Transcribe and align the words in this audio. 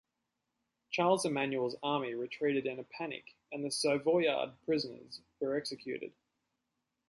Charles 0.89 1.25
Emmanuel's 1.25 1.75
army 1.83 2.15
retreated 2.15 2.65
in 2.65 2.79
a 2.79 2.83
panic 2.83 3.35
and 3.51 3.63
the 3.63 3.69
Savoyard 3.69 4.53
prisoners 4.65 5.21
were 5.39 5.55
executed. 5.55 6.11